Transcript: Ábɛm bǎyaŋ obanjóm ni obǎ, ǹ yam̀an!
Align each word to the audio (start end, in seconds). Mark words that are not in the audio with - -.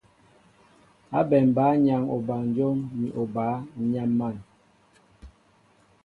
Ábɛm 1.19 1.45
bǎyaŋ 1.55 2.03
obanjóm 2.15 2.77
ni 2.99 3.07
obǎ, 3.21 3.45
ǹ 3.79 3.83
yam̀an! 3.93 4.37